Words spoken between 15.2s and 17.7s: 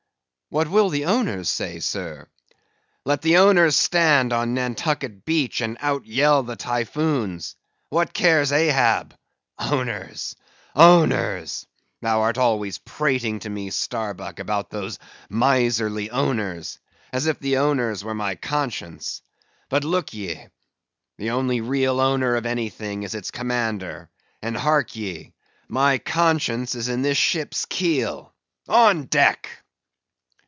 miserly owners, as if the